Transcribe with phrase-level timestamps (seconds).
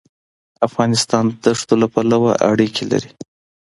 [0.67, 3.09] افغانستان د دښتو پلوه اړیکې لري.